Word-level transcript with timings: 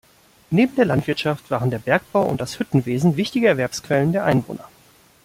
Neben 0.49 0.73
der 0.77 0.85
Landwirtschaft 0.85 1.51
waren 1.51 1.69
der 1.69 1.77
Bergbau 1.77 2.23
und 2.27 2.41
das 2.41 2.57
Hüttenwesen 2.57 3.17
wichtige 3.17 3.49
Erwerbsquellen 3.49 4.13
der 4.13 4.23
Einwohner. 4.25 4.67